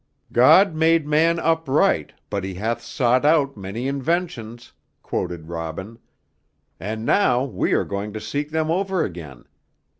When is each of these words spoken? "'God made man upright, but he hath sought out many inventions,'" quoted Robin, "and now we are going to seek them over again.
"'God 0.31 0.73
made 0.73 1.05
man 1.05 1.37
upright, 1.37 2.11
but 2.31 2.43
he 2.43 2.55
hath 2.55 2.81
sought 2.81 3.23
out 3.23 3.55
many 3.55 3.87
inventions,'" 3.87 4.73
quoted 5.03 5.47
Robin, 5.47 5.99
"and 6.79 7.05
now 7.05 7.43
we 7.43 7.73
are 7.73 7.85
going 7.85 8.11
to 8.13 8.19
seek 8.19 8.49
them 8.49 8.71
over 8.71 9.03
again. 9.03 9.45